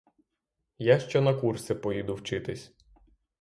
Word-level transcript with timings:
Я 0.79 0.99
ще 0.99 1.21
на 1.21 1.33
курси 1.33 1.75
поїду 1.75 2.15
вчитись. 2.15 2.71